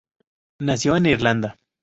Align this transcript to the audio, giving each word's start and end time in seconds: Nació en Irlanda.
Nació 0.59 0.95
en 0.95 1.05
Irlanda. 1.05 1.55